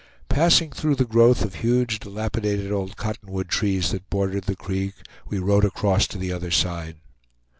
[0.29, 4.95] Passing through the growth of huge dilapidated old cottonwood trees that bordered the creek,
[5.27, 6.95] we rode across to the other side.